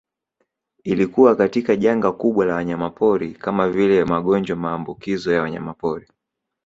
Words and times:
Ilikuwa 0.83 1.35
katika 1.35 1.75
janga 1.75 2.11
kubwa 2.11 2.45
la 2.45 2.55
wanyamapori 2.55 3.33
kama 3.33 3.69
vile 3.69 4.05
magonjwa 4.05 4.57
maambukizo 4.57 5.33
ya 5.33 5.41
wanyamapori 5.41 6.07